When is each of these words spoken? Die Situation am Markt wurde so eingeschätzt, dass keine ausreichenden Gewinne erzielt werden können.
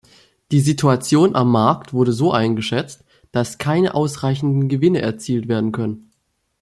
Die 0.51 0.61
Situation 0.61 1.35
am 1.35 1.51
Markt 1.51 1.93
wurde 1.93 2.11
so 2.11 2.33
eingeschätzt, 2.33 3.03
dass 3.31 3.59
keine 3.59 3.93
ausreichenden 3.93 4.67
Gewinne 4.67 4.99
erzielt 4.99 5.47
werden 5.47 5.71
können. 5.71 6.09